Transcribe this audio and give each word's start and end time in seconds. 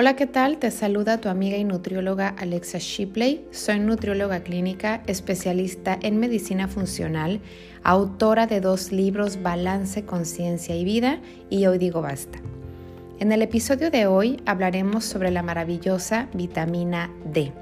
Hola, 0.00 0.16
¿qué 0.16 0.26
tal? 0.26 0.56
Te 0.56 0.70
saluda 0.70 1.20
tu 1.20 1.28
amiga 1.28 1.58
y 1.58 1.64
nutrióloga 1.64 2.28
Alexa 2.28 2.78
Shipley. 2.78 3.44
Soy 3.50 3.80
nutrióloga 3.80 4.40
clínica, 4.40 5.02
especialista 5.06 5.98
en 6.00 6.18
medicina 6.18 6.68
funcional, 6.68 7.42
autora 7.82 8.46
de 8.46 8.62
dos 8.62 8.92
libros 8.92 9.42
Balance, 9.42 10.06
Conciencia 10.06 10.74
y 10.74 10.84
Vida 10.84 11.20
y 11.50 11.66
hoy 11.66 11.76
digo 11.76 12.00
basta. 12.00 12.38
En 13.18 13.30
el 13.30 13.42
episodio 13.42 13.90
de 13.90 14.06
hoy 14.06 14.40
hablaremos 14.46 15.04
sobre 15.04 15.30
la 15.30 15.42
maravillosa 15.42 16.30
vitamina 16.32 17.10
D. 17.26 17.52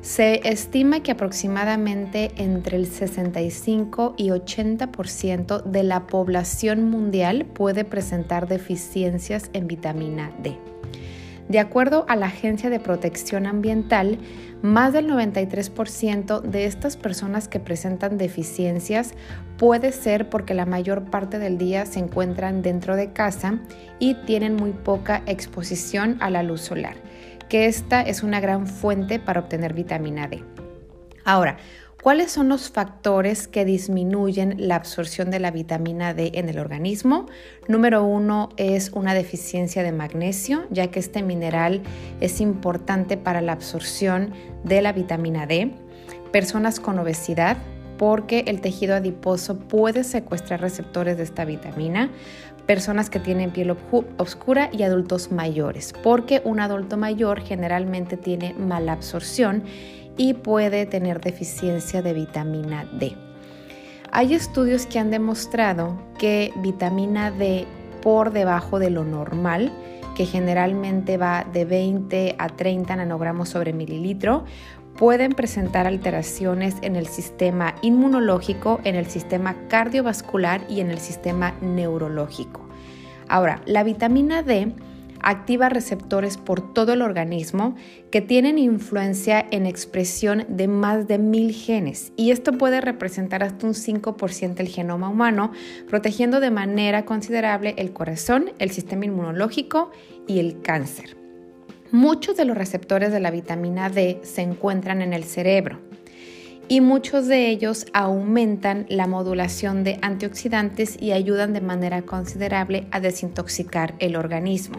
Se 0.00 0.48
estima 0.48 1.04
que 1.04 1.12
aproximadamente 1.12 2.32
entre 2.38 2.76
el 2.76 2.88
65 2.88 4.14
y 4.16 4.30
80% 4.30 5.62
de 5.62 5.82
la 5.84 6.08
población 6.08 6.90
mundial 6.90 7.44
puede 7.44 7.84
presentar 7.84 8.48
deficiencias 8.48 9.48
en 9.52 9.68
vitamina 9.68 10.32
D. 10.42 10.58
De 11.48 11.60
acuerdo 11.60 12.04
a 12.08 12.16
la 12.16 12.26
Agencia 12.26 12.70
de 12.70 12.80
Protección 12.80 13.46
Ambiental, 13.46 14.18
más 14.62 14.92
del 14.92 15.08
93% 15.08 16.40
de 16.40 16.64
estas 16.64 16.96
personas 16.96 17.46
que 17.46 17.60
presentan 17.60 18.18
deficiencias 18.18 19.14
puede 19.56 19.92
ser 19.92 20.28
porque 20.28 20.54
la 20.54 20.66
mayor 20.66 21.04
parte 21.04 21.38
del 21.38 21.56
día 21.56 21.86
se 21.86 22.00
encuentran 22.00 22.62
dentro 22.62 22.96
de 22.96 23.12
casa 23.12 23.60
y 24.00 24.14
tienen 24.26 24.56
muy 24.56 24.72
poca 24.72 25.22
exposición 25.26 26.16
a 26.20 26.30
la 26.30 26.42
luz 26.42 26.62
solar, 26.62 26.96
que 27.48 27.66
esta 27.66 28.02
es 28.02 28.24
una 28.24 28.40
gran 28.40 28.66
fuente 28.66 29.20
para 29.20 29.40
obtener 29.40 29.72
vitamina 29.72 30.26
D. 30.26 30.42
Ahora, 31.24 31.58
¿Cuáles 32.06 32.30
son 32.30 32.48
los 32.48 32.70
factores 32.70 33.48
que 33.48 33.64
disminuyen 33.64 34.54
la 34.68 34.76
absorción 34.76 35.28
de 35.28 35.40
la 35.40 35.50
vitamina 35.50 36.14
D 36.14 36.30
en 36.34 36.48
el 36.48 36.60
organismo? 36.60 37.26
Número 37.66 38.04
uno 38.04 38.50
es 38.56 38.92
una 38.94 39.12
deficiencia 39.12 39.82
de 39.82 39.90
magnesio, 39.90 40.68
ya 40.70 40.86
que 40.92 41.00
este 41.00 41.24
mineral 41.24 41.82
es 42.20 42.40
importante 42.40 43.16
para 43.16 43.40
la 43.40 43.50
absorción 43.50 44.30
de 44.62 44.82
la 44.82 44.92
vitamina 44.92 45.48
D. 45.48 45.72
Personas 46.30 46.78
con 46.78 46.96
obesidad, 47.00 47.56
porque 47.98 48.44
el 48.46 48.60
tejido 48.60 48.94
adiposo 48.94 49.58
puede 49.58 50.04
secuestrar 50.04 50.60
receptores 50.60 51.16
de 51.16 51.24
esta 51.24 51.44
vitamina. 51.44 52.10
Personas 52.66 53.10
que 53.10 53.18
tienen 53.18 53.50
piel 53.50 53.76
oscura 54.16 54.70
y 54.72 54.84
adultos 54.84 55.32
mayores, 55.32 55.92
porque 56.04 56.40
un 56.44 56.60
adulto 56.60 56.96
mayor 56.96 57.40
generalmente 57.40 58.16
tiene 58.16 58.54
mala 58.54 58.92
absorción 58.92 59.64
y 60.16 60.34
puede 60.34 60.86
tener 60.86 61.20
deficiencia 61.20 62.02
de 62.02 62.12
vitamina 62.12 62.86
D. 62.98 63.16
Hay 64.12 64.34
estudios 64.34 64.86
que 64.86 64.98
han 64.98 65.10
demostrado 65.10 65.98
que 66.18 66.52
vitamina 66.56 67.30
D 67.30 67.66
por 68.02 68.32
debajo 68.32 68.78
de 68.78 68.90
lo 68.90 69.04
normal, 69.04 69.72
que 70.14 70.24
generalmente 70.24 71.18
va 71.18 71.44
de 71.52 71.64
20 71.64 72.36
a 72.38 72.48
30 72.48 72.96
nanogramos 72.96 73.50
sobre 73.50 73.72
mililitro, 73.72 74.44
pueden 74.96 75.32
presentar 75.32 75.86
alteraciones 75.86 76.76
en 76.80 76.96
el 76.96 77.06
sistema 77.06 77.74
inmunológico, 77.82 78.80
en 78.84 78.94
el 78.94 79.06
sistema 79.06 79.54
cardiovascular 79.68 80.62
y 80.70 80.80
en 80.80 80.90
el 80.90 80.98
sistema 80.98 81.52
neurológico. 81.60 82.62
Ahora, 83.28 83.60
la 83.66 83.82
vitamina 83.82 84.42
D 84.42 84.72
activa 85.26 85.68
receptores 85.68 86.36
por 86.36 86.72
todo 86.72 86.92
el 86.92 87.02
organismo 87.02 87.74
que 88.12 88.20
tienen 88.20 88.58
influencia 88.58 89.44
en 89.50 89.66
expresión 89.66 90.46
de 90.48 90.68
más 90.68 91.08
de 91.08 91.18
mil 91.18 91.52
genes 91.52 92.12
y 92.16 92.30
esto 92.30 92.52
puede 92.52 92.80
representar 92.80 93.42
hasta 93.42 93.66
un 93.66 93.74
5% 93.74 94.54
del 94.54 94.68
genoma 94.68 95.08
humano, 95.08 95.50
protegiendo 95.88 96.38
de 96.38 96.52
manera 96.52 97.04
considerable 97.04 97.74
el 97.76 97.92
corazón, 97.92 98.52
el 98.60 98.70
sistema 98.70 99.04
inmunológico 99.04 99.90
y 100.28 100.38
el 100.38 100.62
cáncer. 100.62 101.16
Muchos 101.90 102.36
de 102.36 102.44
los 102.44 102.56
receptores 102.56 103.10
de 103.10 103.18
la 103.18 103.32
vitamina 103.32 103.90
D 103.90 104.20
se 104.22 104.42
encuentran 104.42 105.02
en 105.02 105.12
el 105.12 105.24
cerebro 105.24 105.85
y 106.68 106.80
muchos 106.80 107.26
de 107.26 107.48
ellos 107.48 107.86
aumentan 107.92 108.86
la 108.88 109.06
modulación 109.06 109.84
de 109.84 109.98
antioxidantes 110.02 111.00
y 111.00 111.12
ayudan 111.12 111.52
de 111.52 111.60
manera 111.60 112.02
considerable 112.02 112.86
a 112.90 113.00
desintoxicar 113.00 113.94
el 113.98 114.16
organismo. 114.16 114.78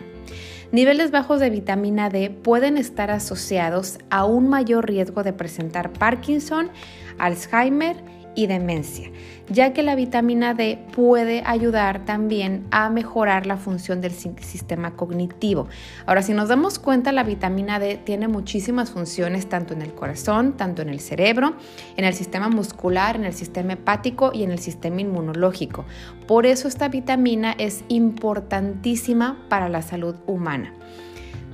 Niveles 0.72 1.12
bajos 1.12 1.40
de 1.40 1.50
vitamina 1.50 2.10
D 2.10 2.30
pueden 2.30 2.76
estar 2.78 3.10
asociados 3.10 4.00
a 4.10 4.26
un 4.26 4.50
mayor 4.50 4.86
riesgo 4.86 5.24
de 5.24 5.32
presentar 5.32 5.94
Parkinson, 5.94 6.70
Alzheimer 7.18 7.96
y 8.38 8.46
demencia, 8.46 9.10
ya 9.50 9.74
que 9.74 9.82
la 9.82 9.96
vitamina 9.96 10.54
D 10.54 10.78
puede 10.96 11.42
ayudar 11.44 12.06
también 12.06 12.68
a 12.70 12.88
mejorar 12.92 13.48
la 13.48 13.58
función 13.58 14.00
del 14.00 14.12
sistema 14.12 14.96
cognitivo. 14.96 15.68
Ahora, 16.06 16.22
si 16.22 16.36
nos 16.36 16.48
damos 16.48 16.78
cuenta, 16.78 17.12
la 17.12 17.24
vitamina 17.24 17.80
D 17.80 17.98
tiene 17.98 18.28
muchísimas 18.28 18.92
funciones 18.92 19.50
tanto 19.50 19.74
en 19.74 19.82
el 19.82 19.92
corazón, 19.92 20.56
tanto 20.56 20.84
en 20.84 20.90
el 20.90 21.00
cerebro, 21.00 21.56
en 21.98 22.06
el 22.06 22.14
sistema 22.14 22.48
muscular, 22.48 23.16
en 23.16 23.26
el 23.26 23.34
sistema 23.34 23.74
hepático 23.74 24.30
y 24.32 24.44
en 24.44 24.52
el 24.52 24.60
sistema 24.60 25.02
inmunológico. 25.02 25.86
Por 26.28 26.46
eso 26.46 26.68
esta 26.68 26.90
vitamina 26.90 27.56
es 27.58 27.84
importantísima 27.88 29.48
para 29.50 29.68
la 29.68 29.82
salud 29.82 30.16
humana. 30.28 30.76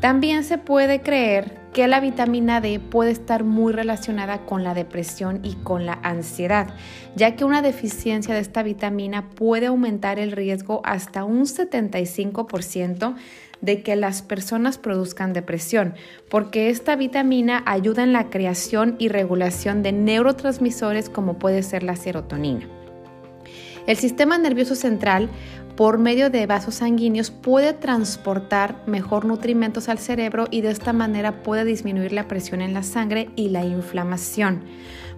También 0.01 0.44
se 0.44 0.57
puede 0.57 1.00
creer 1.00 1.62
que 1.73 1.88
la 1.88 2.00
vitamina 2.00 2.61
D 2.61 2.79
puede 2.79 3.09
estar 3.09 3.44
muy 3.44 3.73
relacionada 3.73 4.45
con 4.45 4.63
la 4.63 4.75
depresión 4.75 5.39
y 5.44 5.56
con 5.56 5.88
la 5.88 6.00
ansiedad, 6.03 6.75
ya 7.16 7.35
que 7.35 7.45
una 7.45 7.63
deficiencia 7.63 8.35
de 8.35 8.41
esta 8.41 8.61
vitamina 8.61 9.31
puede 9.31 9.66
aumentar 9.66 10.19
el 10.19 10.31
riesgo 10.31 10.81
hasta 10.85 11.23
un 11.23 11.45
75% 11.45 13.16
de 13.62 13.81
que 13.81 13.95
las 13.95 14.22
personas 14.22 14.78
produzcan 14.78 15.33
depresión, 15.33 15.95
porque 16.29 16.69
esta 16.69 16.95
vitamina 16.95 17.63
ayuda 17.66 18.03
en 18.03 18.13
la 18.13 18.29
creación 18.29 18.95
y 19.00 19.07
regulación 19.07 19.81
de 19.81 19.94
neurotransmisores 19.94 21.09
como 21.09 21.39
puede 21.39 21.63
ser 21.63 21.81
la 21.81 21.95
serotonina. 21.95 22.67
El 23.88 23.97
sistema 23.97 24.38
nervioso 24.38 24.75
central 24.75 25.29
por 25.75 25.97
medio 25.97 26.29
de 26.29 26.45
vasos 26.45 26.75
sanguíneos 26.75 27.31
puede 27.31 27.73
transportar 27.73 28.84
mejor 28.85 29.25
nutrimentos 29.25 29.89
al 29.89 29.97
cerebro 29.97 30.45
y 30.51 30.61
de 30.61 30.72
esta 30.72 30.94
manera 30.94 31.44
puede 31.44 31.66
disminuir 31.66 32.13
la 32.13 32.28
presión 32.28 32.61
en 32.61 32.73
la 32.73 32.84
sangre 32.84 33.29
y 33.35 33.50
la 33.50 33.66
inflamación. 33.66 34.63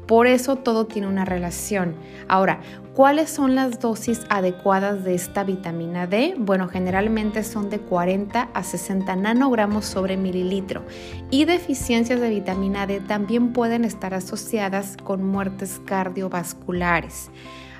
Por 0.07 0.27
eso 0.27 0.55
todo 0.57 0.85
tiene 0.85 1.07
una 1.07 1.25
relación. 1.25 1.95
Ahora, 2.27 2.61
¿cuáles 2.93 3.31
son 3.31 3.55
las 3.55 3.79
dosis 3.79 4.21
adecuadas 4.29 5.03
de 5.03 5.15
esta 5.15 5.43
vitamina 5.43 6.05
D? 6.05 6.35
Bueno, 6.37 6.67
generalmente 6.67 7.43
son 7.43 7.71
de 7.71 7.79
40 7.79 8.49
a 8.53 8.63
60 8.63 9.15
nanogramos 9.15 9.85
sobre 9.85 10.15
mililitro. 10.15 10.83
Y 11.31 11.45
deficiencias 11.45 12.21
de 12.21 12.29
vitamina 12.29 12.85
D 12.85 12.99
también 12.99 13.51
pueden 13.51 13.83
estar 13.83 14.13
asociadas 14.13 14.95
con 15.03 15.23
muertes 15.23 15.81
cardiovasculares. 15.85 17.31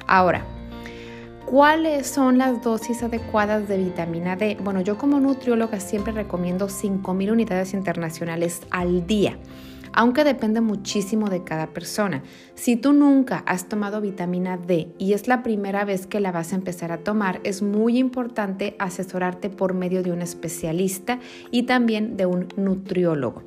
Ahora, 0.08 0.46
¿Cuáles 1.45 2.07
son 2.07 2.39
las 2.39 2.63
dosis 2.63 3.03
adecuadas 3.03 3.67
de 3.67 3.78
vitamina 3.78 4.35
D? 4.35 4.57
Bueno, 4.63 4.81
yo 4.81 4.97
como 4.97 5.19
nutrióloga 5.19 5.79
siempre 5.79 6.11
recomiendo 6.11 6.67
5.000 6.67 7.31
unidades 7.31 7.75
internacionales 7.75 8.63
al 8.72 9.06
día, 9.06 9.38
aunque 9.94 10.23
depende 10.23 10.59
muchísimo 10.59 11.29
de 11.29 11.44
cada 11.44 11.67
persona. 11.67 12.23
Si 12.55 12.78
tú 12.78 12.94
nunca 12.94 13.44
has 13.45 13.69
tomado 13.69 14.01
vitamina 14.01 14.57
D 14.57 14.91
y 14.97 15.13
es 15.13 15.28
la 15.28 15.44
primera 15.44 15.85
vez 15.85 16.07
que 16.07 16.19
la 16.19 16.31
vas 16.31 16.51
a 16.51 16.55
empezar 16.55 16.91
a 16.91 17.03
tomar, 17.03 17.41
es 17.44 17.61
muy 17.61 18.00
importante 18.00 18.75
asesorarte 18.79 19.51
por 19.51 19.75
medio 19.75 20.01
de 20.01 20.11
un 20.11 20.23
especialista 20.23 21.19
y 21.51 21.63
también 21.63 22.17
de 22.17 22.25
un 22.25 22.47
nutriólogo. 22.57 23.44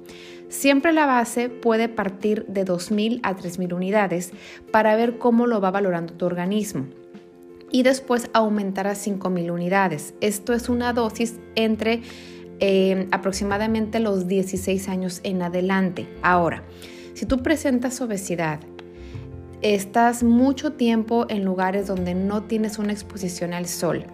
Siempre 0.49 0.93
la 0.93 1.07
base 1.07 1.51
puede 1.51 1.89
partir 1.89 2.47
de 2.47 2.65
2.000 2.65 3.19
a 3.25 3.35
3.000 3.35 3.73
unidades 3.75 4.31
para 4.71 4.95
ver 4.95 5.19
cómo 5.19 5.49
lo 5.49 5.61
va 5.61 5.73
valorando 5.73 6.15
tu 6.15 6.27
organismo 6.27 6.87
y 7.71 7.83
después 7.83 8.31
aumentar 8.33 8.87
a 8.87 8.95
5.000 8.95 9.51
unidades. 9.51 10.15
Esto 10.21 10.53
es 10.53 10.69
una 10.69 10.93
dosis 10.93 11.37
entre 11.55 12.03
eh, 12.61 13.07
aproximadamente 13.13 14.01
los 14.01 14.27
16 14.27 14.89
años 14.89 15.21
en 15.23 15.43
adelante. 15.43 16.09
Ahora, 16.23 16.65
si 17.15 17.27
tú 17.27 17.43
presentas 17.43 18.01
obesidad, 18.01 18.61
estás 19.63 20.23
mucho 20.23 20.73
tiempo 20.73 21.27
en 21.29 21.45
lugares 21.45 21.87
donde 21.87 22.15
no 22.15 22.45
tienes 22.45 22.79
una 22.79 22.93
exposición 22.93 23.53
al 23.53 23.67
sol, 23.67 24.05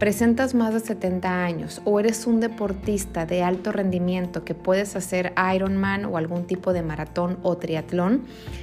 presentas 0.00 0.54
más 0.54 0.72
de 0.72 0.80
70 0.80 1.44
años 1.44 1.82
o 1.84 2.00
eres 2.00 2.26
un 2.26 2.40
deportista 2.40 3.26
de 3.26 3.42
alto 3.42 3.70
rendimiento 3.70 4.46
que 4.46 4.54
puedes 4.54 4.96
hacer 4.96 5.34
Ironman 5.54 6.06
o 6.06 6.16
algún 6.16 6.46
tipo 6.46 6.72
de 6.72 6.82
maratón 6.82 7.38
o 7.42 7.58
triatlón, 7.58 8.22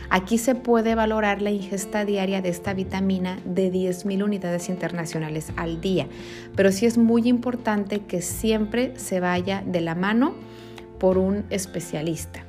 aquí 0.10 0.40
se 0.40 0.56
puede 0.56 0.96
valorar 0.96 1.44
la 1.44 1.52
ingesta 1.52 2.06
diaria 2.06 2.42
de 2.42 2.50
esta 2.50 2.74
vitamina 2.74 3.38
de 3.46 3.72
10.000 3.72 4.24
unidades 4.24 4.68
internacionales 4.68 5.54
al 5.58 5.80
día. 5.80 6.08
Pero 6.56 6.72
sí 6.72 6.88
es 6.88 6.98
muy 6.98 7.28
importante 7.28 8.00
que 8.00 8.24
siempre 8.24 8.98
se 8.98 9.20
vaya 9.20 9.64
de 9.64 9.82
la 9.82 9.94
mano 9.94 10.34
por 11.00 11.20
un 11.20 11.46
especialista. 11.52 12.44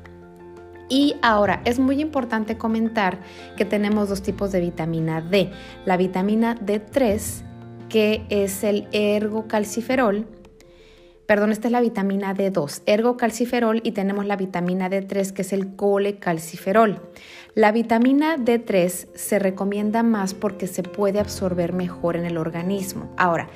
Y 0.88 1.17
ahora 1.20 1.61
es 1.67 1.79
muy 1.79 2.00
importante 2.00 2.56
comentar 2.56 3.19
que 3.58 3.67
tenemos 3.67 4.08
dos 4.08 4.23
tipos 4.23 4.50
de 4.50 4.61
vitamina 4.61 5.20
D. 5.20 5.50
La 5.85 5.99
vitamina 5.99 6.56
D3 6.56 7.48
que 7.88 8.23
es 8.29 8.64
el 8.64 8.88
ergocalciferol, 8.93 10.26
perdón, 11.26 11.52
esta 11.52 11.69
es 11.69 11.73
la 11.73 11.81
vitamina 11.81 12.35
D2, 12.35 12.82
ergocalciferol, 12.87 13.81
y 13.85 13.93
tenemos 13.93 14.26
la 14.26 14.37
vitamina 14.37 14.88
D3, 14.88 15.32
que 15.32 15.43
es 15.43 15.52
el 15.52 15.76
colecalciferol. 15.76 17.00
La 17.55 17.73
vitamina 17.73 18.37
D3 18.37 19.08
se 19.14 19.38
recomienda 19.38 20.02
más 20.02 20.32
porque 20.32 20.67
se 20.67 20.82
puede 20.82 21.19
absorber 21.19 21.73
mejor 21.73 22.17
en 22.17 22.25
el 22.25 22.38
organismo. 22.38 23.12
Ahora, 23.17 23.49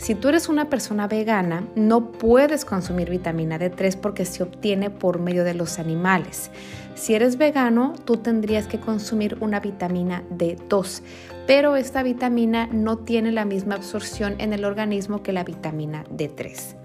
si 0.00 0.14
tú 0.14 0.28
eres 0.30 0.48
una 0.48 0.70
persona 0.70 1.06
vegana, 1.06 1.62
no 1.76 2.10
puedes 2.10 2.64
consumir 2.64 3.10
vitamina 3.10 3.58
D3 3.58 3.96
porque 3.96 4.24
se 4.24 4.42
obtiene 4.42 4.88
por 4.88 5.18
medio 5.18 5.44
de 5.44 5.52
los 5.52 5.78
animales. 5.78 6.50
Si 6.94 7.14
eres 7.14 7.36
vegano, 7.36 7.92
tú 8.06 8.16
tendrías 8.16 8.66
que 8.66 8.80
consumir 8.80 9.36
una 9.40 9.60
vitamina 9.60 10.22
D2, 10.30 11.02
pero 11.46 11.76
esta 11.76 12.02
vitamina 12.02 12.66
no 12.72 12.96
tiene 12.96 13.30
la 13.30 13.44
misma 13.44 13.74
absorción 13.74 14.36
en 14.38 14.54
el 14.54 14.64
organismo 14.64 15.22
que 15.22 15.34
la 15.34 15.44
vitamina 15.44 16.04
D3. 16.04 16.76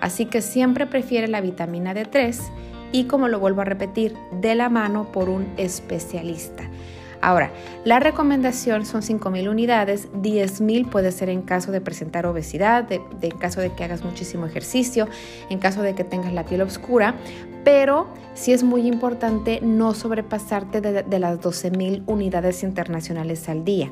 Así 0.00 0.24
que 0.24 0.40
siempre 0.40 0.86
prefiere 0.86 1.28
la 1.28 1.42
vitamina 1.42 1.94
D3 1.94 2.34
y 2.92 3.04
como 3.04 3.28
lo 3.28 3.40
vuelvo 3.40 3.60
a 3.60 3.64
repetir, 3.64 4.14
de 4.40 4.54
la 4.54 4.70
mano 4.70 5.12
por 5.12 5.28
un 5.28 5.52
especialista. 5.58 6.62
Ahora, 7.24 7.50
la 7.86 8.00
recomendación 8.00 8.84
son 8.84 9.00
5.000 9.00 9.48
unidades, 9.48 10.12
10.000 10.12 10.90
puede 10.90 11.10
ser 11.10 11.30
en 11.30 11.40
caso 11.40 11.72
de 11.72 11.80
presentar 11.80 12.26
obesidad, 12.26 12.84
de, 12.84 13.00
en 13.22 13.38
caso 13.38 13.62
de 13.62 13.72
que 13.72 13.82
hagas 13.82 14.04
muchísimo 14.04 14.44
ejercicio, 14.44 15.08
en 15.48 15.58
caso 15.58 15.80
de 15.80 15.94
que 15.94 16.04
tengas 16.04 16.34
la 16.34 16.44
piel 16.44 16.60
oscura, 16.60 17.14
pero 17.64 18.08
sí 18.34 18.52
es 18.52 18.62
muy 18.62 18.86
importante 18.86 19.60
no 19.62 19.94
sobrepasarte 19.94 20.82
de, 20.82 21.02
de 21.02 21.18
las 21.18 21.40
12.000 21.40 22.02
unidades 22.06 22.62
internacionales 22.62 23.48
al 23.48 23.64
día 23.64 23.90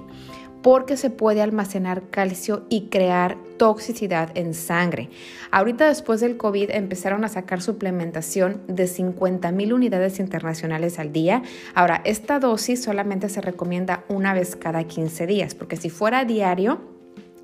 porque 0.62 0.96
se 0.96 1.10
puede 1.10 1.42
almacenar 1.42 2.08
calcio 2.10 2.64
y 2.68 2.88
crear 2.88 3.36
toxicidad 3.58 4.30
en 4.36 4.54
sangre. 4.54 5.10
Ahorita 5.50 5.86
después 5.86 6.20
del 6.20 6.36
COVID 6.36 6.70
empezaron 6.70 7.24
a 7.24 7.28
sacar 7.28 7.62
suplementación 7.62 8.62
de 8.66 8.86
50 8.86 9.52
mil 9.52 9.72
unidades 9.72 10.18
internacionales 10.18 10.98
al 10.98 11.12
día. 11.12 11.42
Ahora, 11.74 12.00
esta 12.04 12.38
dosis 12.38 12.82
solamente 12.82 13.28
se 13.28 13.40
recomienda 13.40 14.04
una 14.08 14.34
vez 14.34 14.56
cada 14.56 14.84
15 14.84 15.26
días, 15.26 15.54
porque 15.54 15.76
si 15.76 15.90
fuera 15.90 16.24
diario, 16.24 16.91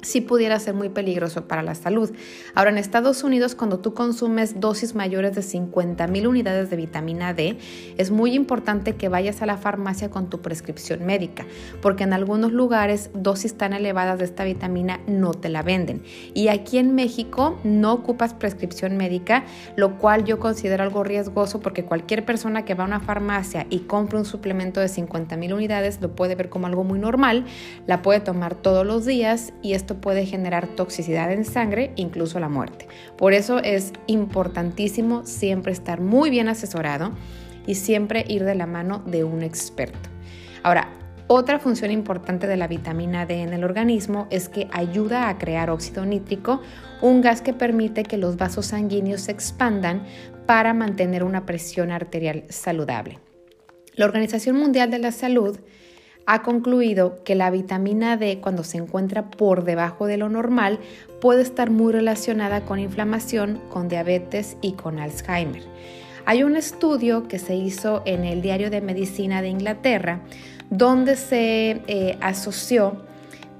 sí 0.02 0.20
pudiera 0.20 0.58
ser 0.60 0.74
muy 0.74 0.88
peligroso 0.88 1.48
para 1.48 1.62
la 1.62 1.74
salud. 1.74 2.10
Ahora, 2.54 2.70
en 2.70 2.78
Estados 2.78 3.24
Unidos, 3.24 3.54
cuando 3.54 3.80
tú 3.80 3.94
consumes 3.94 4.60
dosis 4.60 4.94
mayores 4.94 5.34
de 5.34 5.42
50 5.42 6.06
mil 6.06 6.26
unidades 6.26 6.70
de 6.70 6.76
vitamina 6.76 7.34
D, 7.34 7.58
es 7.96 8.10
muy 8.10 8.34
importante 8.34 8.94
que 8.94 9.08
vayas 9.08 9.42
a 9.42 9.46
la 9.46 9.56
farmacia 9.56 10.10
con 10.10 10.30
tu 10.30 10.40
prescripción 10.40 11.04
médica, 11.04 11.46
porque 11.82 12.04
en 12.04 12.12
algunos 12.12 12.52
lugares 12.52 13.10
dosis 13.14 13.54
tan 13.54 13.72
elevadas 13.72 14.18
de 14.18 14.24
esta 14.24 14.44
vitamina 14.44 15.00
no 15.06 15.32
te 15.32 15.48
la 15.48 15.62
venden. 15.62 16.02
Y 16.34 16.48
aquí 16.48 16.78
en 16.78 16.94
México 16.94 17.58
no 17.64 17.92
ocupas 17.92 18.34
prescripción 18.34 18.96
médica, 18.96 19.44
lo 19.76 19.98
cual 19.98 20.24
yo 20.24 20.38
considero 20.38 20.82
algo 20.82 21.02
riesgoso 21.02 21.60
porque 21.60 21.84
cualquier 21.84 22.24
persona 22.24 22.64
que 22.64 22.74
va 22.74 22.84
a 22.84 22.86
una 22.86 23.00
farmacia 23.00 23.66
y 23.70 23.80
compra 23.80 24.18
un 24.18 24.24
suplemento 24.24 24.80
de 24.80 24.88
50 24.88 25.36
mil 25.36 25.52
unidades 25.52 26.00
lo 26.00 26.14
puede 26.14 26.34
ver 26.34 26.48
como 26.48 26.66
algo 26.66 26.84
muy 26.84 26.98
normal, 26.98 27.44
la 27.86 28.02
puede 28.02 28.20
tomar 28.20 28.54
todos 28.54 28.86
los 28.86 29.04
días 29.04 29.52
y 29.62 29.72
puede 29.96 30.26
generar 30.26 30.68
toxicidad 30.68 31.32
en 31.32 31.44
sangre, 31.44 31.92
incluso 31.96 32.40
la 32.40 32.48
muerte. 32.48 32.88
Por 33.16 33.32
eso 33.32 33.58
es 33.58 33.92
importantísimo 34.06 35.24
siempre 35.24 35.72
estar 35.72 36.00
muy 36.00 36.30
bien 36.30 36.48
asesorado 36.48 37.12
y 37.66 37.74
siempre 37.74 38.24
ir 38.28 38.44
de 38.44 38.54
la 38.54 38.66
mano 38.66 39.02
de 39.06 39.24
un 39.24 39.42
experto. 39.42 40.08
Ahora, 40.62 40.88
otra 41.30 41.58
función 41.58 41.90
importante 41.90 42.46
de 42.46 42.56
la 42.56 42.68
vitamina 42.68 43.26
D 43.26 43.42
en 43.42 43.52
el 43.52 43.62
organismo 43.62 44.26
es 44.30 44.48
que 44.48 44.66
ayuda 44.72 45.28
a 45.28 45.36
crear 45.36 45.68
óxido 45.68 46.06
nítrico, 46.06 46.62
un 47.02 47.20
gas 47.20 47.42
que 47.42 47.52
permite 47.52 48.02
que 48.02 48.16
los 48.16 48.38
vasos 48.38 48.66
sanguíneos 48.66 49.20
se 49.20 49.32
expandan 49.32 50.04
para 50.46 50.72
mantener 50.72 51.22
una 51.24 51.44
presión 51.44 51.90
arterial 51.90 52.44
saludable. 52.48 53.18
La 53.94 54.06
Organización 54.06 54.56
Mundial 54.56 54.90
de 54.90 55.00
la 55.00 55.12
Salud 55.12 55.58
ha 56.30 56.42
concluido 56.42 57.24
que 57.24 57.34
la 57.34 57.50
vitamina 57.50 58.18
D 58.18 58.38
cuando 58.42 58.62
se 58.62 58.76
encuentra 58.76 59.30
por 59.30 59.64
debajo 59.64 60.06
de 60.06 60.18
lo 60.18 60.28
normal 60.28 60.78
puede 61.22 61.40
estar 61.40 61.70
muy 61.70 61.90
relacionada 61.90 62.66
con 62.66 62.78
inflamación, 62.78 63.62
con 63.70 63.88
diabetes 63.88 64.58
y 64.60 64.72
con 64.72 64.98
Alzheimer. 64.98 65.62
Hay 66.26 66.42
un 66.42 66.56
estudio 66.56 67.26
que 67.28 67.38
se 67.38 67.56
hizo 67.56 68.02
en 68.04 68.26
el 68.26 68.42
Diario 68.42 68.68
de 68.68 68.82
Medicina 68.82 69.40
de 69.40 69.48
Inglaterra 69.48 70.20
donde 70.68 71.16
se 71.16 71.80
eh, 71.86 72.18
asoció 72.20 73.00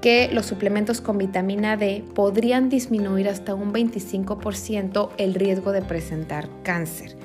que 0.02 0.28
los 0.30 0.44
suplementos 0.44 1.00
con 1.00 1.16
vitamina 1.16 1.78
D 1.78 2.04
podrían 2.14 2.68
disminuir 2.68 3.30
hasta 3.30 3.54
un 3.54 3.72
25% 3.72 5.08
el 5.16 5.32
riesgo 5.32 5.72
de 5.72 5.80
presentar 5.80 6.50
cáncer. 6.62 7.16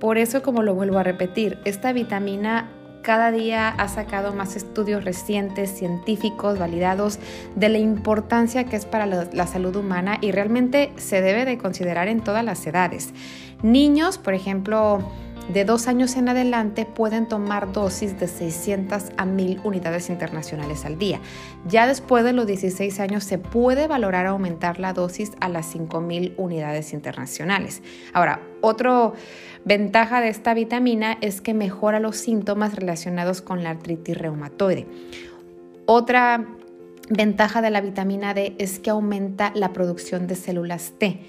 Por 0.00 0.18
eso, 0.18 0.42
como 0.42 0.64
lo 0.64 0.74
vuelvo 0.74 0.98
a 0.98 1.04
repetir, 1.04 1.58
esta 1.64 1.92
vitamina 1.92 2.68
cada 3.02 3.30
día 3.30 3.68
ha 3.68 3.88
sacado 3.88 4.34
más 4.34 4.56
estudios 4.56 5.04
recientes, 5.04 5.70
científicos, 5.70 6.58
validados, 6.58 7.18
de 7.56 7.68
la 7.68 7.78
importancia 7.78 8.64
que 8.64 8.76
es 8.76 8.84
para 8.84 9.06
la, 9.06 9.46
salud 9.46 9.76
humana 9.76 10.18
y 10.20 10.32
realmente 10.32 10.92
se 10.96 11.22
debe 11.22 11.44
de 11.44 11.58
considerar 11.58 12.08
en 12.08 12.20
todas 12.20 12.44
las 12.44 12.66
edades. 12.66 13.12
Niños, 13.62 14.18
por 14.18 14.34
ejemplo, 14.34 15.02
de 15.48 15.64
dos 15.64 15.88
años 15.88 16.16
en 16.16 16.28
adelante 16.28 16.84
pueden 16.84 17.26
tomar 17.26 17.72
dosis 17.72 18.18
de 18.20 18.28
600 18.28 19.12
a 19.16 19.24
1000 19.24 19.60
unidades 19.64 20.10
internacionales 20.10 20.84
al 20.84 20.98
día. 20.98 21.20
Ya 21.66 21.86
después 21.86 22.22
de 22.24 22.34
los 22.34 22.46
16 22.46 23.00
años 23.00 23.24
se 23.24 23.38
puede 23.38 23.88
valorar 23.88 24.26
aumentar 24.26 24.78
la 24.78 24.92
dosis 24.92 25.32
a 25.40 25.48
las 25.48 25.66
5000 25.66 26.34
unidades 26.36 26.92
internacionales. 26.92 27.82
Ahora, 28.12 28.42
otra 28.60 29.12
ventaja 29.64 30.20
de 30.20 30.28
esta 30.28 30.52
vitamina 30.52 31.16
es 31.20 31.40
que 31.40 31.54
mejora 31.54 31.98
los 31.98 32.16
síntomas 32.16 32.74
relacionados 32.74 33.40
con 33.40 33.62
la 33.62 33.70
artritis 33.70 34.18
reumatoide. 34.18 34.86
Otra 35.86 36.46
ventaja 37.08 37.62
de 37.62 37.70
la 37.70 37.80
vitamina 37.80 38.34
D 38.34 38.54
es 38.58 38.78
que 38.78 38.90
aumenta 38.90 39.52
la 39.54 39.72
producción 39.72 40.26
de 40.26 40.34
células 40.34 40.92
T 40.98 41.20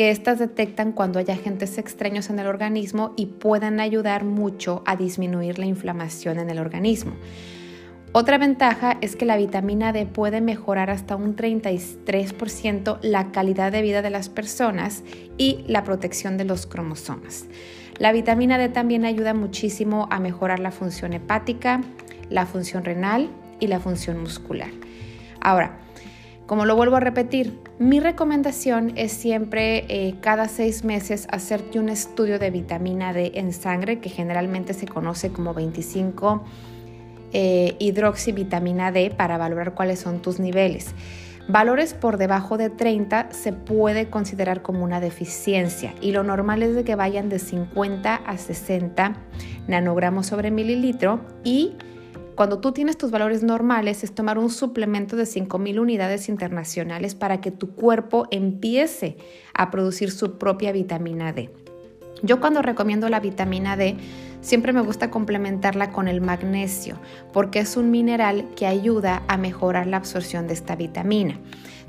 que 0.00 0.10
éstas 0.10 0.38
detectan 0.38 0.92
cuando 0.92 1.18
hay 1.18 1.26
agentes 1.28 1.76
extraños 1.76 2.30
en 2.30 2.38
el 2.38 2.46
organismo 2.46 3.12
y 3.18 3.26
puedan 3.26 3.80
ayudar 3.80 4.24
mucho 4.24 4.82
a 4.86 4.96
disminuir 4.96 5.58
la 5.58 5.66
inflamación 5.66 6.38
en 6.38 6.48
el 6.48 6.58
organismo. 6.58 7.12
Otra 8.12 8.38
ventaja 8.38 8.96
es 9.02 9.14
que 9.14 9.26
la 9.26 9.36
vitamina 9.36 9.92
D 9.92 10.06
puede 10.06 10.40
mejorar 10.40 10.88
hasta 10.88 11.16
un 11.16 11.36
33% 11.36 12.98
la 13.02 13.30
calidad 13.30 13.72
de 13.72 13.82
vida 13.82 14.00
de 14.00 14.08
las 14.08 14.30
personas 14.30 15.04
y 15.36 15.64
la 15.66 15.84
protección 15.84 16.38
de 16.38 16.46
los 16.46 16.64
cromosomas. 16.64 17.44
La 17.98 18.12
vitamina 18.12 18.56
D 18.56 18.70
también 18.70 19.04
ayuda 19.04 19.34
muchísimo 19.34 20.08
a 20.10 20.18
mejorar 20.18 20.60
la 20.60 20.70
función 20.70 21.12
hepática, 21.12 21.82
la 22.30 22.46
función 22.46 22.86
renal 22.86 23.28
y 23.60 23.66
la 23.66 23.80
función 23.80 24.18
muscular. 24.18 24.70
Ahora, 25.42 25.78
como 26.50 26.66
lo 26.66 26.74
vuelvo 26.74 26.96
a 26.96 27.00
repetir, 27.00 27.60
mi 27.78 28.00
recomendación 28.00 28.94
es 28.96 29.12
siempre 29.12 29.84
eh, 29.86 30.16
cada 30.20 30.48
seis 30.48 30.82
meses 30.82 31.28
hacerte 31.30 31.78
un 31.78 31.88
estudio 31.88 32.40
de 32.40 32.50
vitamina 32.50 33.12
D 33.12 33.30
en 33.36 33.52
sangre, 33.52 34.00
que 34.00 34.08
generalmente 34.08 34.74
se 34.74 34.88
conoce 34.88 35.30
como 35.30 35.54
25 35.54 36.42
eh, 37.32 37.76
hidroxivitamina 37.78 38.90
D, 38.90 39.14
para 39.16 39.38
valorar 39.38 39.74
cuáles 39.74 40.00
son 40.00 40.22
tus 40.22 40.40
niveles. 40.40 40.88
Valores 41.46 41.94
por 41.94 42.16
debajo 42.16 42.58
de 42.58 42.68
30 42.68 43.28
se 43.30 43.52
puede 43.52 44.10
considerar 44.10 44.60
como 44.60 44.82
una 44.82 44.98
deficiencia 44.98 45.94
y 46.00 46.10
lo 46.10 46.24
normal 46.24 46.64
es 46.64 46.74
de 46.74 46.82
que 46.82 46.96
vayan 46.96 47.28
de 47.28 47.38
50 47.38 48.12
a 48.16 48.38
60 48.38 49.14
nanogramos 49.68 50.26
sobre 50.26 50.50
mililitro 50.50 51.20
y 51.44 51.76
cuando 52.34 52.58
tú 52.58 52.72
tienes 52.72 52.96
tus 52.96 53.10
valores 53.10 53.42
normales 53.42 54.04
es 54.04 54.14
tomar 54.14 54.38
un 54.38 54.50
suplemento 54.50 55.16
de 55.16 55.24
5.000 55.24 55.80
unidades 55.80 56.28
internacionales 56.28 57.14
para 57.14 57.40
que 57.40 57.50
tu 57.50 57.74
cuerpo 57.74 58.26
empiece 58.30 59.16
a 59.54 59.70
producir 59.70 60.10
su 60.10 60.38
propia 60.38 60.72
vitamina 60.72 61.32
D. 61.32 61.50
Yo 62.22 62.40
cuando 62.40 62.62
recomiendo 62.62 63.08
la 63.08 63.20
vitamina 63.20 63.76
D, 63.76 63.96
siempre 64.40 64.72
me 64.72 64.80
gusta 64.80 65.10
complementarla 65.10 65.90
con 65.90 66.08
el 66.08 66.20
magnesio, 66.20 66.96
porque 67.32 67.60
es 67.60 67.76
un 67.76 67.90
mineral 67.90 68.46
que 68.56 68.66
ayuda 68.66 69.22
a 69.28 69.36
mejorar 69.36 69.86
la 69.86 69.96
absorción 69.96 70.46
de 70.46 70.54
esta 70.54 70.76
vitamina. 70.76 71.38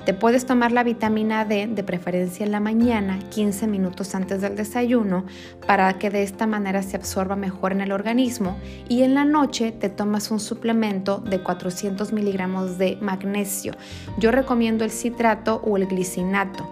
Te 0.05 0.15
puedes 0.15 0.47
tomar 0.47 0.71
la 0.71 0.83
vitamina 0.83 1.45
D 1.45 1.67
de 1.67 1.83
preferencia 1.83 2.43
en 2.43 2.51
la 2.51 2.59
mañana, 2.59 3.19
15 3.29 3.67
minutos 3.67 4.15
antes 4.15 4.41
del 4.41 4.55
desayuno, 4.55 5.25
para 5.67 5.93
que 5.99 6.09
de 6.09 6.23
esta 6.23 6.47
manera 6.47 6.81
se 6.81 6.97
absorba 6.97 7.35
mejor 7.35 7.71
en 7.71 7.81
el 7.81 7.91
organismo 7.91 8.57
y 8.89 9.03
en 9.03 9.13
la 9.13 9.25
noche 9.25 9.71
te 9.71 9.89
tomas 9.89 10.31
un 10.31 10.39
suplemento 10.39 11.19
de 11.19 11.43
400 11.43 12.13
miligramos 12.13 12.79
de 12.79 12.97
magnesio. 12.99 13.73
Yo 14.17 14.31
recomiendo 14.31 14.83
el 14.83 14.91
citrato 14.91 15.61
o 15.63 15.77
el 15.77 15.85
glicinato. 15.85 16.67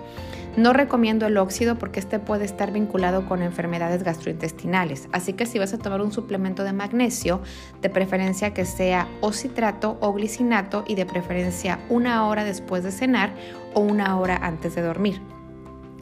No 0.57 0.73
recomiendo 0.73 1.27
el 1.27 1.37
óxido 1.37 1.77
porque 1.77 1.99
este 1.99 2.19
puede 2.19 2.43
estar 2.43 2.71
vinculado 2.71 3.25
con 3.25 3.41
enfermedades 3.41 4.03
gastrointestinales, 4.03 5.07
así 5.11 5.33
que 5.33 5.45
si 5.45 5.59
vas 5.59 5.73
a 5.73 5.77
tomar 5.77 6.01
un 6.01 6.11
suplemento 6.11 6.63
de 6.63 6.73
magnesio, 6.73 7.41
de 7.81 7.89
preferencia 7.89 8.53
que 8.53 8.65
sea 8.65 9.07
o 9.21 9.31
citrato 9.31 9.97
o 10.01 10.11
glicinato 10.11 10.83
y 10.87 10.95
de 10.95 11.05
preferencia 11.05 11.79
una 11.89 12.27
hora 12.27 12.43
después 12.43 12.83
de 12.83 12.91
cenar 12.91 13.33
o 13.73 13.79
una 13.79 14.19
hora 14.19 14.37
antes 14.37 14.75
de 14.75 14.81
dormir. 14.81 15.21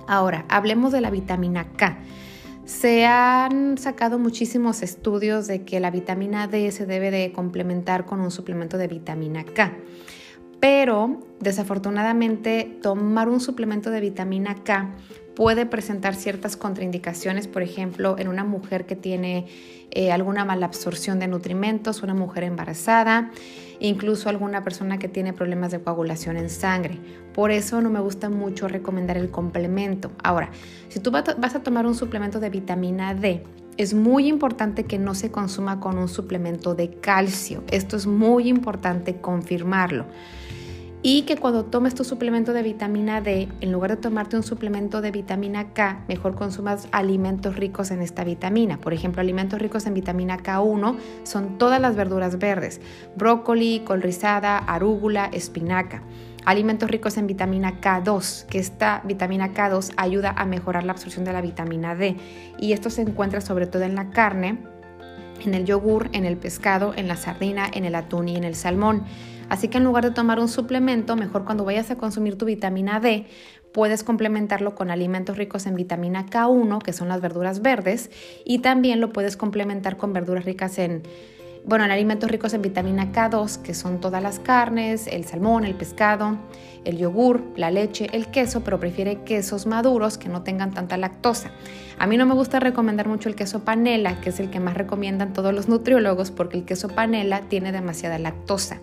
Ahora, 0.07 0.45
hablemos 0.47 0.93
de 0.93 1.01
la 1.01 1.09
vitamina 1.09 1.73
K. 1.73 1.97
Se 2.63 3.05
han 3.05 3.77
sacado 3.77 4.17
muchísimos 4.17 4.81
estudios 4.81 5.47
de 5.47 5.63
que 5.63 5.79
la 5.79 5.91
vitamina 5.91 6.47
D 6.47 6.71
se 6.71 6.85
debe 6.85 7.11
de 7.11 7.31
complementar 7.31 8.05
con 8.05 8.21
un 8.21 8.31
suplemento 8.31 8.77
de 8.77 8.87
vitamina 8.87 9.43
K. 9.43 9.73
Pero 10.69 11.21
desafortunadamente 11.39 12.77
tomar 12.81 13.29
un 13.29 13.39
suplemento 13.39 13.89
de 13.89 14.01
vitamina 14.01 14.53
K 14.65 14.91
puede 15.33 15.65
presentar 15.65 16.13
ciertas 16.13 16.57
contraindicaciones, 16.57 17.47
por 17.47 17.61
ejemplo, 17.61 18.17
en 18.19 18.27
una 18.27 18.43
mujer 18.43 18.85
que 18.85 18.97
tiene 18.97 19.45
eh, 19.91 20.11
alguna 20.11 20.43
mala 20.43 20.65
absorción 20.65 21.19
de 21.19 21.29
nutrimentos, 21.29 22.03
una 22.03 22.13
mujer 22.13 22.43
embarazada, 22.43 23.31
incluso 23.79 24.27
alguna 24.27 24.65
persona 24.65 24.99
que 24.99 25.07
tiene 25.07 25.31
problemas 25.31 25.71
de 25.71 25.79
coagulación 25.79 26.35
en 26.35 26.49
sangre. 26.49 26.99
Por 27.33 27.51
eso 27.51 27.79
no 27.81 27.89
me 27.89 28.01
gusta 28.01 28.29
mucho 28.29 28.67
recomendar 28.67 29.15
el 29.15 29.31
complemento. 29.31 30.11
Ahora, 30.21 30.49
si 30.89 30.99
tú 30.99 31.11
vas 31.11 31.55
a 31.55 31.63
tomar 31.63 31.85
un 31.85 31.95
suplemento 31.95 32.41
de 32.41 32.49
vitamina 32.49 33.15
D, 33.15 33.41
es 33.77 33.93
muy 33.93 34.27
importante 34.27 34.83
que 34.83 34.99
no 34.99 35.15
se 35.15 35.31
consuma 35.31 35.79
con 35.79 35.97
un 35.97 36.09
suplemento 36.09 36.75
de 36.75 36.89
calcio. 36.89 37.63
Esto 37.71 37.95
es 37.95 38.05
muy 38.05 38.49
importante 38.49 39.21
confirmarlo 39.21 40.07
y 41.09 41.21
que 41.21 41.37
cuando 41.37 41.63
tomes 41.63 41.95
tu 41.95 42.03
suplemento 42.03 42.51
de 42.51 42.61
vitamina 42.61 43.21
D, 43.21 43.47
en 43.61 43.71
lugar 43.71 43.91
de 43.91 43.95
tomarte 43.95 44.35
un 44.35 44.43
suplemento 44.43 44.99
de 44.99 45.11
vitamina 45.11 45.71
K, 45.71 46.03
mejor 46.09 46.35
consumas 46.35 46.89
alimentos 46.91 47.55
ricos 47.55 47.91
en 47.91 48.01
esta 48.01 48.25
vitamina. 48.25 48.77
Por 48.77 48.91
ejemplo, 48.91 49.21
alimentos 49.21 49.61
ricos 49.61 49.85
en 49.85 49.93
vitamina 49.93 50.37
K1 50.39 50.97
son 51.23 51.57
todas 51.57 51.79
las 51.79 51.95
verduras 51.95 52.39
verdes, 52.39 52.81
brócoli, 53.15 53.83
col 53.85 54.01
rizada, 54.01 54.57
arúgula, 54.57 55.29
espinaca. 55.31 56.03
Alimentos 56.43 56.91
ricos 56.91 57.15
en 57.15 57.25
vitamina 57.25 57.79
K2, 57.79 58.45
que 58.47 58.59
esta 58.59 59.01
vitamina 59.05 59.53
K2 59.53 59.93
ayuda 59.95 60.31
a 60.31 60.45
mejorar 60.45 60.83
la 60.83 60.91
absorción 60.91 61.23
de 61.23 61.31
la 61.31 61.39
vitamina 61.39 61.95
D. 61.95 62.17
Y 62.59 62.73
esto 62.73 62.89
se 62.89 63.03
encuentra 63.03 63.39
sobre 63.39 63.65
todo 63.65 63.83
en 63.83 63.95
la 63.95 64.09
carne, 64.09 64.57
en 65.45 65.53
el 65.53 65.63
yogur, 65.63 66.09
en 66.11 66.25
el 66.25 66.35
pescado, 66.35 66.93
en 66.97 67.07
la 67.07 67.15
sardina, 67.15 67.65
en 67.73 67.85
el 67.85 67.95
atún 67.95 68.27
y 68.27 68.35
en 68.35 68.43
el 68.43 68.55
salmón. 68.55 69.03
Así 69.49 69.67
que 69.67 69.77
en 69.77 69.83
lugar 69.83 70.03
de 70.03 70.11
tomar 70.11 70.39
un 70.39 70.47
suplemento, 70.47 71.15
mejor 71.15 71.45
cuando 71.45 71.63
vayas 71.63 71.91
a 71.91 71.97
consumir 71.97 72.37
tu 72.37 72.45
vitamina 72.45 72.99
D, 72.99 73.25
puedes 73.73 74.03
complementarlo 74.03 74.75
con 74.75 74.91
alimentos 74.91 75.37
ricos 75.37 75.65
en 75.67 75.75
vitamina 75.75 76.25
K1, 76.25 76.81
que 76.81 76.93
son 76.93 77.07
las 77.07 77.21
verduras 77.21 77.61
verdes, 77.61 78.09
y 78.45 78.59
también 78.59 78.99
lo 78.99 79.13
puedes 79.13 79.37
complementar 79.37 79.97
con 79.97 80.13
verduras 80.13 80.45
ricas 80.45 80.79
en 80.79 81.03
bueno, 81.67 81.83
en 81.83 81.91
alimentos 81.91 82.31
ricos 82.31 82.53
en 82.53 82.61
vitamina 82.61 83.11
K2, 83.11 83.61
que 83.61 83.73
son 83.73 83.99
todas 83.99 84.23
las 84.23 84.39
carnes, 84.39 85.05
el 85.05 85.25
salmón, 85.25 85.65
el 85.65 85.75
pescado, 85.75 86.37
el 86.85 86.97
yogur, 86.97 87.43
la 87.57 87.71
leche, 87.71 88.07
el 88.13 88.27
queso, 88.27 88.63
pero 88.63 88.79
prefiere 88.79 89.23
quesos 89.23 89.65
maduros 89.65 90.17
que 90.17 90.29
no 90.29 90.43
tengan 90.43 90.73
tanta 90.73 90.95
lactosa. 90.95 91.51
A 91.99 92.07
mí 92.07 92.15
no 92.15 92.25
me 92.25 92.35
gusta 92.35 92.61
recomendar 92.61 93.09
mucho 93.09 93.27
el 93.27 93.35
queso 93.35 93.65
panela, 93.65 94.21
que 94.21 94.29
es 94.29 94.39
el 94.39 94.49
que 94.49 94.61
más 94.61 94.77
recomiendan 94.77 95.33
todos 95.33 95.53
los 95.53 95.67
nutriólogos, 95.67 96.31
porque 96.31 96.55
el 96.55 96.63
queso 96.63 96.87
panela 96.87 97.41
tiene 97.41 97.73
demasiada 97.73 98.17
lactosa. 98.17 98.79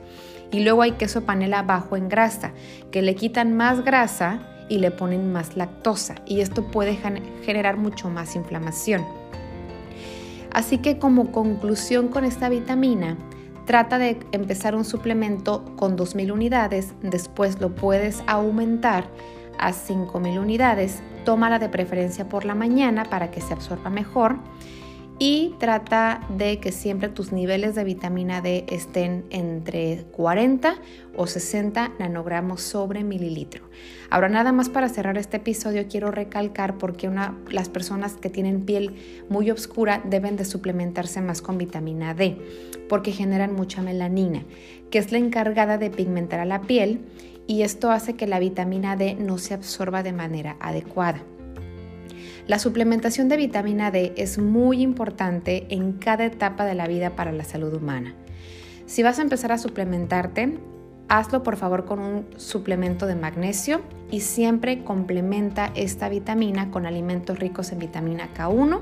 Y 0.54 0.60
luego 0.60 0.82
hay 0.82 0.92
queso 0.92 1.24
panela 1.24 1.62
bajo 1.62 1.96
en 1.96 2.08
grasa, 2.08 2.52
que 2.92 3.02
le 3.02 3.16
quitan 3.16 3.56
más 3.56 3.84
grasa 3.84 4.38
y 4.68 4.78
le 4.78 4.92
ponen 4.92 5.32
más 5.32 5.56
lactosa. 5.56 6.14
Y 6.26 6.42
esto 6.42 6.70
puede 6.70 6.96
generar 7.44 7.76
mucho 7.76 8.08
más 8.08 8.36
inflamación. 8.36 9.04
Así 10.52 10.78
que 10.78 11.00
como 11.00 11.32
conclusión 11.32 12.06
con 12.06 12.24
esta 12.24 12.48
vitamina, 12.48 13.18
trata 13.66 13.98
de 13.98 14.20
empezar 14.30 14.76
un 14.76 14.84
suplemento 14.84 15.64
con 15.74 15.98
2.000 15.98 16.30
unidades, 16.30 16.94
después 17.02 17.60
lo 17.60 17.74
puedes 17.74 18.22
aumentar 18.28 19.08
a 19.58 19.72
5.000 19.72 20.38
unidades, 20.38 21.02
tómala 21.24 21.58
de 21.58 21.68
preferencia 21.68 22.28
por 22.28 22.44
la 22.44 22.54
mañana 22.54 23.02
para 23.02 23.32
que 23.32 23.40
se 23.40 23.54
absorba 23.54 23.90
mejor 23.90 24.36
y 25.18 25.54
trata 25.60 26.26
de 26.28 26.58
que 26.58 26.72
siempre 26.72 27.08
tus 27.08 27.32
niveles 27.32 27.74
de 27.74 27.84
vitamina 27.84 28.40
D 28.40 28.64
estén 28.68 29.24
entre 29.30 30.04
40 30.10 30.74
o 31.16 31.26
60 31.26 31.92
nanogramos 31.98 32.62
sobre 32.62 33.04
mililitro. 33.04 33.64
Ahora 34.10 34.28
nada 34.28 34.52
más 34.52 34.68
para 34.68 34.88
cerrar 34.88 35.16
este 35.16 35.36
episodio 35.36 35.86
quiero 35.88 36.10
recalcar 36.10 36.78
porque 36.78 37.08
una, 37.08 37.38
las 37.50 37.68
personas 37.68 38.14
que 38.14 38.30
tienen 38.30 38.62
piel 38.64 38.96
muy 39.28 39.50
oscura 39.50 40.02
deben 40.04 40.36
de 40.36 40.44
suplementarse 40.44 41.20
más 41.20 41.42
con 41.42 41.58
vitamina 41.58 42.14
D 42.14 42.36
porque 42.88 43.12
generan 43.12 43.54
mucha 43.54 43.82
melanina, 43.82 44.42
que 44.90 44.98
es 44.98 45.12
la 45.12 45.18
encargada 45.18 45.78
de 45.78 45.90
pigmentar 45.90 46.40
a 46.40 46.44
la 46.44 46.62
piel 46.62 47.00
y 47.46 47.62
esto 47.62 47.90
hace 47.90 48.14
que 48.14 48.26
la 48.26 48.38
vitamina 48.38 48.96
D 48.96 49.14
no 49.14 49.38
se 49.38 49.54
absorba 49.54 50.02
de 50.02 50.12
manera 50.12 50.56
adecuada. 50.60 51.22
La 52.46 52.58
suplementación 52.58 53.30
de 53.30 53.38
vitamina 53.38 53.90
D 53.90 54.12
es 54.18 54.36
muy 54.36 54.82
importante 54.82 55.66
en 55.70 55.92
cada 55.94 56.26
etapa 56.26 56.66
de 56.66 56.74
la 56.74 56.86
vida 56.86 57.16
para 57.16 57.32
la 57.32 57.42
salud 57.42 57.72
humana. 57.72 58.14
Si 58.84 59.02
vas 59.02 59.18
a 59.18 59.22
empezar 59.22 59.50
a 59.50 59.56
suplementarte, 59.56 60.58
hazlo 61.08 61.42
por 61.42 61.56
favor 61.56 61.86
con 61.86 62.00
un 62.00 62.26
suplemento 62.36 63.06
de 63.06 63.14
magnesio 63.14 63.80
y 64.10 64.20
siempre 64.20 64.84
complementa 64.84 65.72
esta 65.74 66.10
vitamina 66.10 66.70
con 66.70 66.84
alimentos 66.84 67.38
ricos 67.38 67.72
en 67.72 67.78
vitamina 67.78 68.28
K1 68.36 68.80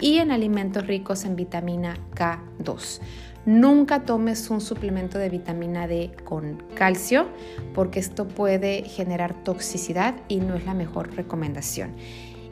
y 0.00 0.18
en 0.18 0.32
alimentos 0.32 0.88
ricos 0.88 1.24
en 1.24 1.36
vitamina 1.36 1.96
K2. 2.16 3.00
Nunca 3.46 4.02
tomes 4.02 4.50
un 4.50 4.60
suplemento 4.60 5.18
de 5.18 5.28
vitamina 5.28 5.86
D 5.86 6.10
con 6.24 6.60
calcio 6.74 7.28
porque 7.72 8.00
esto 8.00 8.26
puede 8.26 8.82
generar 8.82 9.44
toxicidad 9.44 10.16
y 10.26 10.38
no 10.38 10.56
es 10.56 10.66
la 10.66 10.74
mejor 10.74 11.14
recomendación. 11.14 11.92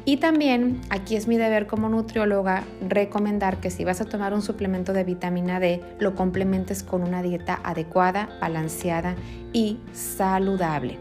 Y 0.07 0.19
también 0.19 0.83
aquí 0.91 1.17
es 1.17 1.27
mi 1.27 1.39
deber 1.39 1.67
como 1.67 1.89
nutrióloga 1.89 2.65
recomendar 2.87 3.59
que 3.61 3.71
si 3.71 3.85
vas 3.85 4.03
a 4.03 4.05
tomar 4.05 4.35
un 4.35 4.43
suplemento 4.43 4.93
de 4.93 5.03
vitamina 5.03 5.61
D, 5.61 5.81
lo 5.99 6.15
complementes 6.15 6.83
con 6.83 7.03
una 7.03 7.23
dieta 7.23 7.59
adecuada, 7.65 8.29
balanceada 8.41 9.17
y 9.55 9.79
saludable. 9.95 10.99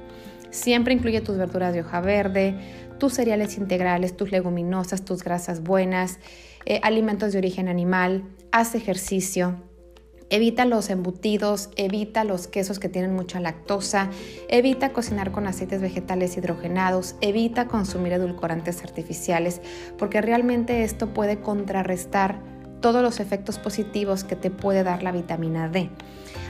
Siempre 0.52 0.94
incluye 0.94 1.20
tus 1.20 1.38
verduras 1.38 1.74
de 1.74 1.82
hoja 1.82 2.00
verde, 2.00 2.56
tus 2.98 3.16
cereales 3.16 3.58
integrales, 3.58 4.16
tus 4.16 4.32
leguminosas, 4.32 5.04
tus 5.04 5.24
grasas 5.24 5.64
buenas, 5.64 6.20
eh, 6.66 6.80
alimentos 6.84 7.34
de 7.34 7.40
origen 7.40 7.68
animal, 7.68 8.24
haz 8.54 8.74
ejercicio, 8.74 9.58
Evita 10.30 10.66
los 10.66 10.90
embutidos, 10.90 11.70
evita 11.76 12.24
los 12.24 12.48
quesos 12.48 12.80
que 12.80 12.90
tienen 12.90 13.14
mucha 13.14 13.40
lactosa, 13.40 14.10
evita 14.50 14.94
cocinar 14.94 15.32
con 15.32 15.48
aceites 15.48 15.82
vegetales 15.82 16.38
hidrogenados, 16.38 17.16
evita 17.22 17.68
consumir 17.68 18.14
edulcorantes 18.14 18.84
artificiales, 18.84 19.62
porque 19.98 20.22
realmente 20.22 20.84
esto 20.84 21.14
puede 21.14 21.40
contrarrestar 21.40 22.40
todos 22.84 23.02
los 23.02 23.22
efectos 23.22 23.60
positivos 23.60 24.26
que 24.26 24.36
te 24.36 24.52
puede 24.52 24.84
dar 24.84 25.04
la 25.04 25.14
vitamina 25.14 25.70
D. 25.70 25.90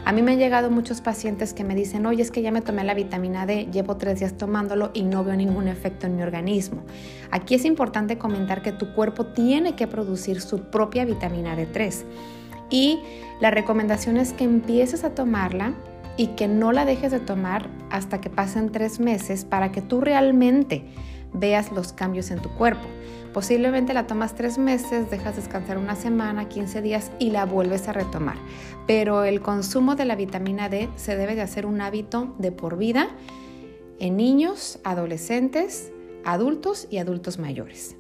A 0.04 0.12
mí 0.12 0.22
me 0.24 0.34
han 0.34 0.40
llegado 0.40 0.72
muchos 0.72 1.00
pacientes 1.00 1.54
que 1.54 1.64
me 1.64 1.76
dicen, 1.76 2.06
oye, 2.08 2.24
es 2.24 2.32
que 2.32 2.42
ya 2.42 2.52
me 2.52 2.62
tomé 2.62 2.84
la 2.84 2.96
vitamina 2.96 3.46
D, 3.46 3.68
llevo 3.72 3.98
tres 3.98 4.20
días 4.20 4.36
tomándolo 4.36 4.90
y 4.94 5.04
no 5.04 5.24
veo 5.24 5.36
ningún 5.36 5.68
efecto 5.68 6.08
en 6.08 6.16
mi 6.16 6.24
organismo. 6.24 6.84
Aquí 7.30 7.54
es 7.54 7.66
importante 7.66 8.18
comentar 8.18 8.64
que 8.64 8.72
tu 8.72 8.94
cuerpo 8.94 9.28
tiene 9.28 9.76
que 9.76 9.88
producir 9.88 10.42
su 10.42 10.60
propia 10.64 11.06
vitamina 11.06 11.56
D3 11.56 12.04
y 12.74 13.00
la 13.40 13.52
recomendación 13.52 14.18
es 14.18 14.34
que 14.34 14.44
empieces 14.44 15.04
a 15.04 15.14
tomarla 15.14 15.76
y 16.18 16.28
que 16.30 16.48
no 16.48 16.72
la 16.72 16.86
dejes 16.86 17.12
de 17.12 17.20
tomar 17.20 17.70
hasta 17.92 18.20
que 18.20 18.32
pasen 18.32 18.72
tres 18.72 19.00
meses 19.00 19.46
para 19.46 19.72
que 19.72 19.84
tú 19.84 20.02
realmente 20.02 20.84
veas 21.34 21.72
los 21.72 21.94
cambios 21.94 22.32
en 22.32 22.42
tu 22.42 22.50
cuerpo. 22.50 22.88
Posiblemente 23.32 23.94
la 23.94 24.08
tomas 24.08 24.34
tres 24.34 24.58
meses, 24.58 25.10
dejas 25.12 25.36
descansar 25.36 25.78
una 25.78 25.96
semana, 25.96 26.50
15 26.50 26.82
días 26.82 27.12
y 27.20 27.30
la 27.30 27.46
vuelves 27.46 27.88
a 27.88 27.94
retomar. 27.94 28.38
Pero 28.88 29.24
el 29.24 29.42
consumo 29.42 29.96
de 29.96 30.06
la 30.06 30.16
vitamina 30.16 30.68
D 30.68 30.90
se 30.96 31.16
debe 31.16 31.36
de 31.36 31.42
hacer 31.42 31.68
un 31.68 31.80
hábito 31.80 32.34
de 32.40 32.52
por 32.52 32.78
vida 32.78 33.10
en 34.00 34.18
niños, 34.18 34.80
adolescentes, 34.84 35.92
adultos 36.26 36.88
y 36.90 36.98
adultos 36.98 37.38
mayores. 37.38 37.96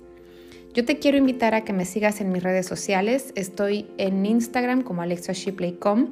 Yo 0.73 0.83
te 0.85 0.97
quiero 0.97 1.19
invitar 1.19 1.53
a 1.53 1.63
que 1.63 1.71
me 1.71 1.85
sigas 1.85 2.19
en 2.19 2.31
mis 2.31 2.41
redes 2.41 2.65
sociales. 2.65 3.31
Estoy 3.35 3.85
en 3.99 4.25
Instagram 4.25 4.81
como 4.81 5.03
alexashipley.com. 5.03 6.09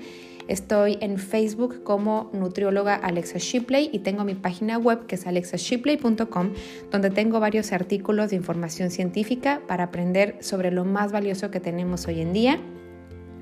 Estoy 0.48 1.00
en 1.01 1.18
Facebook 1.18 1.82
como 1.84 2.30
nutrióloga 2.32 2.94
Alexa 2.94 3.39
Shipley 3.39 3.89
y 3.91 4.00
tengo 4.00 4.24
mi 4.24 4.36
página 4.36 4.77
web 4.77 5.08
que 5.08 5.15
es 5.15 5.25
alexashipley.com 5.25 6.51
donde 6.91 7.10
tengo 7.10 7.39
varios 7.39 7.72
artículos 7.72 8.30
de 8.30 8.36
información 8.36 8.91
científica 8.91 9.62
para 9.68 9.86
aprender 9.86 10.38
sobre 10.41 10.70
lo 10.70 10.86
más 10.86 11.12
valioso 11.12 11.50
que 11.50 11.60
tenemos 11.60 12.08
hoy 12.08 12.22
en 12.22 12.32
día, 12.32 12.60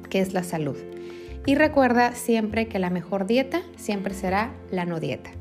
que 0.09 0.21
es 0.21 0.33
la 0.33 0.43
salud. 0.43 0.77
Y 1.45 1.55
recuerda 1.55 2.13
siempre 2.13 2.67
que 2.67 2.79
la 2.79 2.89
mejor 2.89 3.25
dieta 3.25 3.61
siempre 3.75 4.13
será 4.13 4.53
la 4.71 4.85
no 4.85 5.01
dieta. 5.01 5.31